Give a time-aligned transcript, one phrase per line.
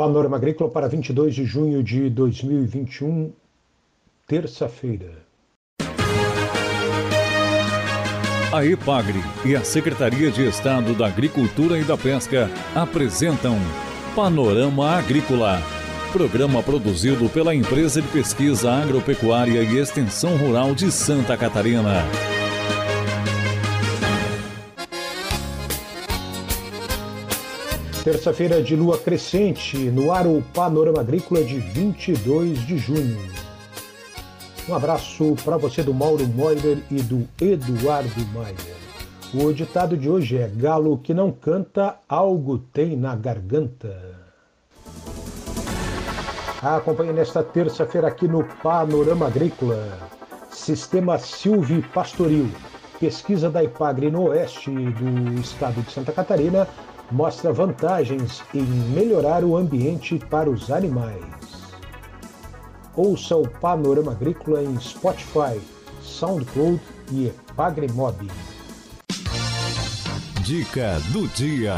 [0.00, 3.34] Panorama Agrícola para 22 de junho de 2021,
[4.26, 5.12] terça-feira.
[8.50, 13.58] A EPAGRE e a Secretaria de Estado da Agricultura e da Pesca apresentam
[14.16, 15.60] Panorama Agrícola,
[16.14, 22.06] programa produzido pela Empresa de Pesquisa Agropecuária e Extensão Rural de Santa Catarina.
[28.10, 33.16] Terça-feira de lua crescente, no ar o Panorama Agrícola de 22 de junho.
[34.68, 38.76] Um abraço para você do Mauro Moider e do Eduardo Maier.
[39.32, 43.96] O ditado de hoje é: Galo que não canta, algo tem na garganta.
[46.60, 49.86] Acompanhe nesta terça-feira aqui no Panorama Agrícola.
[50.50, 52.50] Sistema Silvi Pastoril.
[52.98, 56.66] Pesquisa da IPAGRE no oeste do estado de Santa Catarina
[57.10, 61.24] mostra vantagens em melhorar o ambiente para os animais.
[62.96, 65.60] Ouça o Panorama Agrícola em Spotify,
[66.02, 66.80] SoundCloud
[67.12, 68.28] e Epagremob.
[70.44, 71.74] Dica do dia.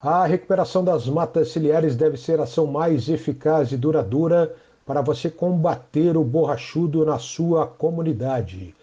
[0.00, 5.30] A recuperação das matas ciliares deve ser a ação mais eficaz e duradoura para você
[5.30, 8.74] combater o borrachudo na sua comunidade.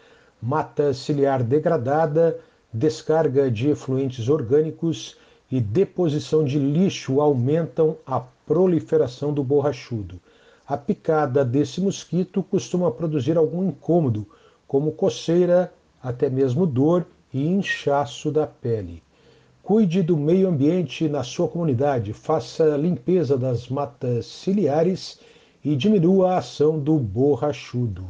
[0.42, 2.40] Mata ciliar degradada
[2.74, 5.18] descarga de efluentes orgânicos
[5.52, 10.20] e deposição de lixo aumentam a proliferação do borrachudo.
[10.68, 14.28] A picada desse mosquito costuma produzir algum incômodo,
[14.68, 19.02] como coceira, até mesmo dor e inchaço da pele.
[19.64, 25.20] Cuide do meio ambiente na sua comunidade, faça limpeza das matas ciliares
[25.64, 28.06] e diminua a ação do borrachudo.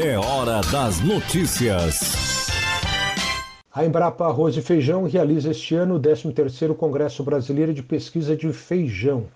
[0.00, 2.27] É hora das notícias.
[3.78, 8.52] A Embrapa Arroz e Feijão realiza este ano o 13º Congresso Brasileiro de Pesquisa de
[8.52, 9.28] Feijão,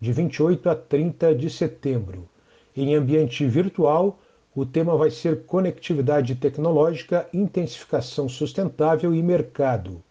[0.00, 2.28] de 28 a 30 de setembro.
[2.76, 4.18] Em ambiente virtual,
[4.52, 10.02] o tema vai ser Conectividade Tecnológica, Intensificação Sustentável e Mercado.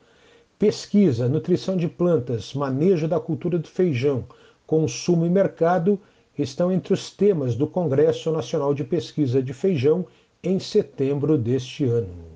[0.58, 4.24] Pesquisa, nutrição de plantas, manejo da cultura do feijão,
[4.66, 6.00] consumo e mercado
[6.40, 10.06] estão entre os temas do Congresso Nacional de Pesquisa de Feijão
[10.42, 12.33] em setembro deste ano.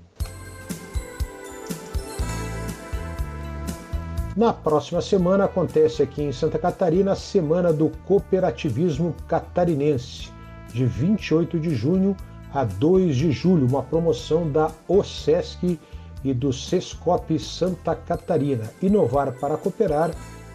[4.37, 10.31] Na próxima semana acontece aqui em Santa Catarina a Semana do Cooperativismo Catarinense,
[10.71, 12.15] de 28 de junho
[12.53, 15.79] a 2 de julho, uma promoção da OSESC
[16.23, 18.71] e do SESCOP Santa Catarina.
[18.79, 20.11] Inovar para cooperar,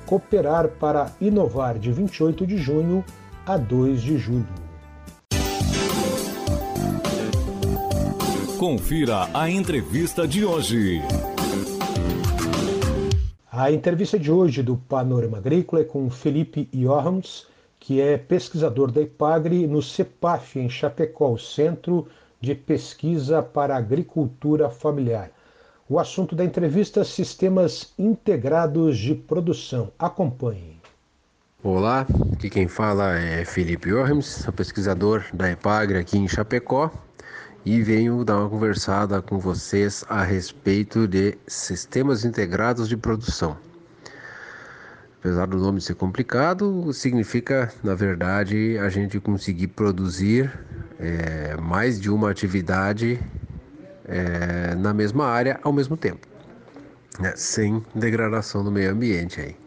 [0.07, 3.05] cooperar para inovar, de 28 de junho
[3.45, 4.47] a 2 de julho.
[8.61, 11.03] Confira a entrevista de hoje.
[13.55, 17.47] A entrevista de hoje do Panorama Agrícola é com Felipe Johannes,
[17.79, 22.09] que é pesquisador da IPAGRE no CEPAF, em Chapecó, Centro
[22.41, 25.31] de Pesquisa para Agricultura Familiar.
[25.87, 29.93] O assunto da entrevista: Sistemas Integrados de Produção.
[29.99, 30.81] Acompanhe.
[31.63, 36.91] Olá, aqui quem fala é Felipe Johannes, sou pesquisador da IPAGRE aqui em Chapecó
[37.65, 43.57] e venho dar uma conversada com vocês a respeito de sistemas integrados de produção.
[45.21, 50.53] Apesar do nome ser complicado, significa, na verdade, a gente conseguir produzir
[50.99, 53.21] é, mais de uma atividade
[54.05, 56.27] é, na mesma área ao mesmo tempo,
[57.21, 57.33] né?
[57.37, 59.62] sem degradação do meio ambiente aí.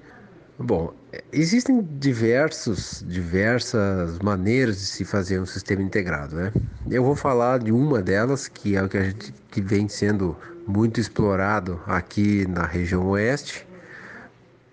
[0.57, 0.93] Bom,
[1.33, 6.53] existem diversos, diversas maneiras de se fazer um sistema integrado, né?
[6.89, 10.38] Eu vou falar de uma delas, que é o que a gente que vem sendo
[10.66, 13.67] muito explorado aqui na região oeste,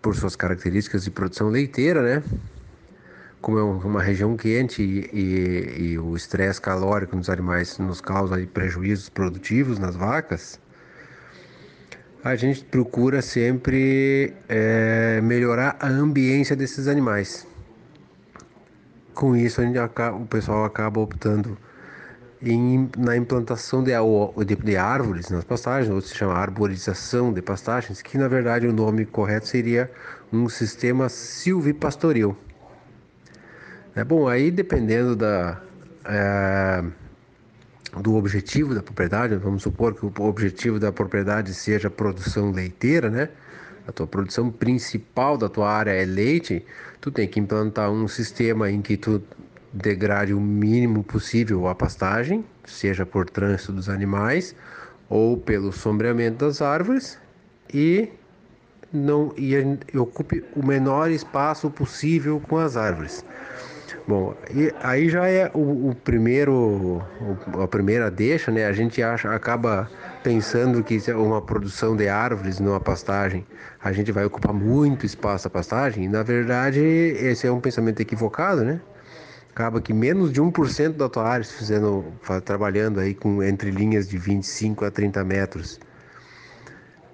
[0.00, 2.22] por suas características de produção leiteira, né?
[3.41, 8.38] Como é uma região quente e, e, e o estresse calórico nos animais nos causa
[8.47, 10.60] prejuízos produtivos nas vacas,
[12.25, 17.46] a gente procura sempre é, melhorar a ambiência desses animais.
[19.12, 21.58] Com isso, a gente acaba, o pessoal acaba optando
[22.41, 23.93] em, na implantação de,
[24.46, 28.73] de, de, árvores nas pastagens, ou se chama arborização de pastagens, que na verdade o
[28.73, 29.91] nome correto seria
[30.32, 32.37] um sistema silvipastoril.
[33.94, 35.61] É bom, aí dependendo da
[36.05, 36.85] é,
[38.00, 43.11] do objetivo da propriedade, vamos supor que o objetivo da propriedade seja a produção leiteira,
[43.11, 43.29] né?
[43.87, 46.65] A tua produção principal da tua área é leite,
[47.00, 49.23] tu tem que implantar um sistema em que tu
[49.73, 54.55] degrade o mínimo possível a pastagem, seja por trânsito dos animais
[55.09, 57.19] ou pelo sombreamento das árvores
[57.73, 58.09] e
[58.93, 59.55] não e,
[59.93, 63.25] e ocupe o menor espaço possível com as árvores.
[64.06, 66.52] Bom, e aí já é o, o primeiro,
[67.54, 68.66] o, a primeira deixa, né?
[68.66, 69.88] A gente acha, acaba
[70.25, 73.46] pensando que é uma produção de árvores numa pastagem,
[73.81, 76.04] a gente vai ocupar muito espaço a pastagem.
[76.04, 78.81] E, na verdade, esse é um pensamento equivocado, né?
[79.50, 81.46] Acaba que menos de 1% da tua área,
[82.44, 85.78] trabalhando aí com entre linhas de 25 a 30 metros,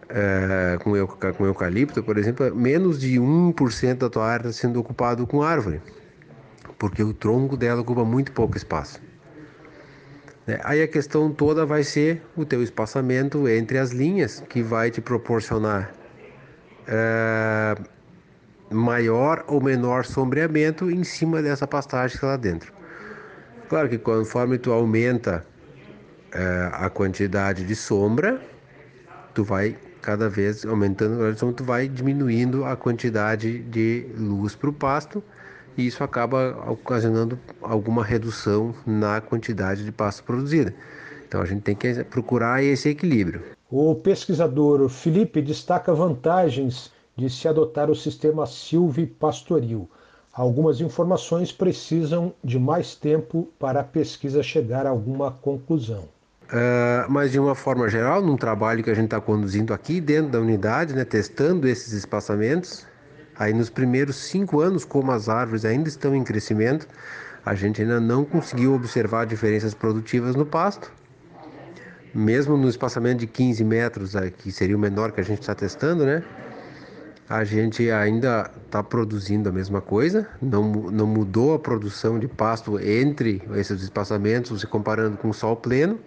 [0.09, 0.93] é, com,
[1.35, 5.83] com eucalipto, por exemplo, menos de 1% da tua área está sendo ocupado com árvore
[6.79, 9.01] porque o tronco dela ocupa muito pouco espaço.
[10.47, 10.59] Né?
[10.63, 15.01] Aí a questão toda vai ser o teu espaçamento entre as linhas, que vai te
[15.01, 15.93] proporcionar
[16.87, 17.75] é,
[18.71, 22.73] maior ou menor sombreamento em cima dessa pastagem que está lá dentro.
[23.69, 25.45] Claro que conforme tu aumenta
[26.33, 28.41] é, a quantidade de sombra,
[29.35, 35.23] tu vai cada vez aumentando, tu vai diminuindo a quantidade de luz para o pasto
[35.79, 40.75] e isso acaba ocasionando alguma redução na quantidade de pasto produzida.
[41.27, 43.43] Então a gente tem que procurar esse equilíbrio.
[43.71, 49.89] O pesquisador Felipe destaca vantagens de se adotar o sistema silvipastoril.
[50.33, 56.05] Algumas informações precisam de mais tempo para a pesquisa chegar a alguma conclusão.
[56.45, 60.33] Uh, mas de uma forma geral, num trabalho que a gente está conduzindo aqui dentro
[60.33, 62.87] da unidade, né, testando esses espaçamentos,
[63.39, 66.89] Aí nos primeiros cinco anos, como as árvores ainda estão em crescimento,
[67.45, 70.93] a gente ainda não conseguiu observar diferenças produtivas no pasto.
[72.15, 76.05] Mesmo no espaçamento de 15 metros, que seria o menor que a gente está testando,
[76.05, 76.23] né?
[77.29, 82.81] A gente ainda está produzindo a mesma coisa, não, não mudou a produção de pasto
[82.81, 86.01] entre esses espaçamentos, se comparando com o sol pleno,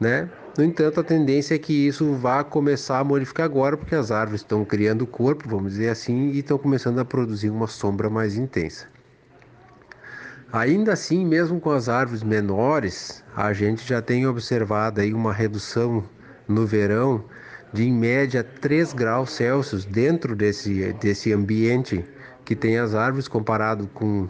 [0.00, 0.28] né?
[0.56, 4.42] No entanto, a tendência é que isso vá começar a modificar agora, porque as árvores
[4.42, 8.86] estão criando corpo, vamos dizer assim, e estão começando a produzir uma sombra mais intensa.
[10.52, 16.04] Ainda assim, mesmo com as árvores menores, a gente já tem observado aí uma redução
[16.46, 17.24] no verão
[17.72, 22.04] de em média 3 graus Celsius dentro desse, desse ambiente
[22.44, 24.28] que tem as árvores comparado com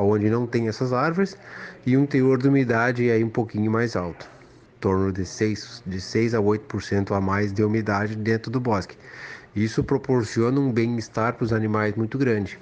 [0.00, 1.38] onde não tem essas árvores
[1.86, 4.39] e um teor de umidade aí um pouquinho mais alto
[4.80, 8.96] torno de 6, de 6 a 8% a mais de umidade dentro do bosque.
[9.54, 12.58] Isso proporciona um bem-estar para os animais muito grande.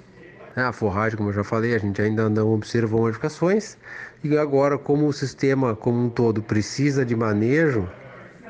[0.55, 3.77] É, a forragem, como eu já falei, a gente ainda não observou modificações.
[4.23, 7.87] E agora, como o sistema como um todo precisa de manejo,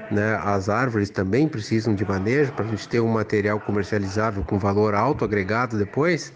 [0.09, 4.57] né, as árvores também precisam de manejo para a gente ter um material comercializável com
[4.57, 6.33] valor alto agregado depois.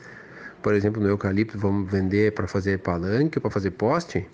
[0.61, 4.27] Por exemplo, no eucalipto, vamos vender para fazer palanque, para fazer poste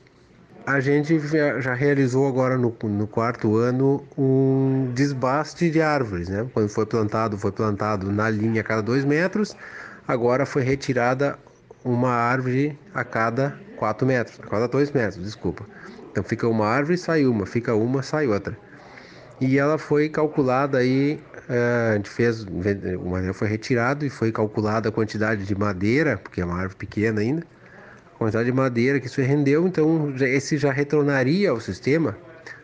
[0.70, 1.20] a gente
[1.62, 6.48] já realizou agora no, no, quarto ano um desbaste de árvores, né?
[6.54, 9.58] Quando foi plantado, foi plantado na linha a cada dois metros,
[10.08, 11.40] agora foi retirada
[11.84, 15.66] uma árvore a cada quatro metros, a cada dois metros, desculpa.
[16.12, 18.56] Então fica uma árvore, sai uma, fica uma, sai outra.
[19.42, 21.20] E ela foi calculada aí,
[21.50, 26.16] eh, a gente fez, o material foi retirado e foi calculada a quantidade de madeira,
[26.18, 27.44] porque é uma árvore pequena ainda,
[28.20, 32.18] quantidade de madeira que isso rendeu, então esse já retornaria ao sistema,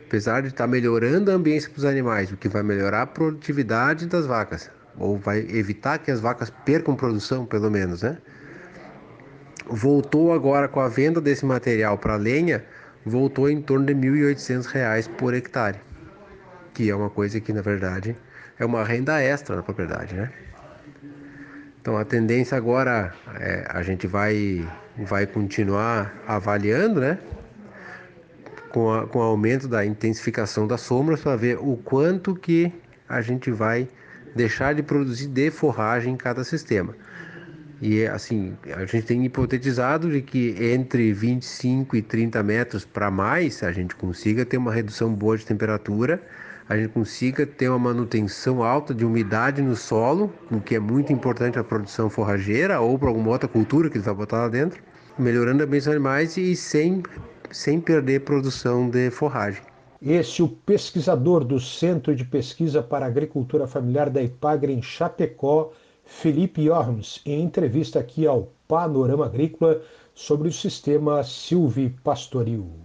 [0.05, 4.05] apesar de estar melhorando a ambiência para os animais, o que vai melhorar a produtividade
[4.05, 8.17] das vacas, ou vai evitar que as vacas percam produção, pelo menos, né?
[9.65, 12.63] Voltou agora com a venda desse material para lenha,
[13.05, 15.79] voltou em torno de R$ 1.800 por hectare,
[16.73, 18.15] que é uma coisa que na verdade
[18.59, 20.29] é uma renda extra na propriedade, né?
[21.81, 27.17] Então a tendência agora é, a gente vai vai continuar avaliando, né?
[28.69, 32.71] Com, a, com o aumento da intensificação das sombras para ver o quanto que
[33.07, 33.87] a gente vai
[34.35, 36.93] deixar de produzir de forragem em cada sistema.
[37.81, 43.61] E assim, a gente tem hipotetizado de que entre 25 e 30 metros para mais
[43.63, 46.21] a gente consiga ter uma redução boa de temperatura,
[46.67, 51.13] a gente consiga ter uma manutenção alta de umidade no solo, o que é muito
[51.13, 54.47] importante para a produção forrageira ou para alguma outra cultura que ele vai botar lá
[54.47, 54.81] dentro
[55.17, 57.01] melhorando a bem dos animais e sem,
[57.51, 59.61] sem perder produção de forragem.
[60.01, 65.71] Esse o pesquisador do Centro de Pesquisa para Agricultura Familiar da IPAGRE em Chapecó,
[66.05, 69.81] Felipe Orms, em entrevista aqui ao Panorama Agrícola
[70.13, 72.84] sobre o sistema silvipastoril.